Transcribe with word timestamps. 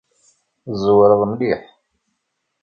Tẓewreḍ 0.71 1.21
mliḥ. 1.31 1.61